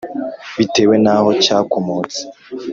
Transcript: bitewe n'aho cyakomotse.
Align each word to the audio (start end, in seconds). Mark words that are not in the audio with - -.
bitewe 0.57 0.95
n'aho 1.03 1.29
cyakomotse. 1.43 2.19